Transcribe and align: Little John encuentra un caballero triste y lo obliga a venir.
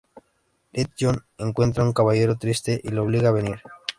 Little 0.73 0.93
John 0.99 1.23
encuentra 1.37 1.83
un 1.83 1.93
caballero 1.93 2.35
triste 2.35 2.81
y 2.83 2.89
lo 2.89 3.03
obliga 3.03 3.29
a 3.29 3.33
venir. 3.33 3.61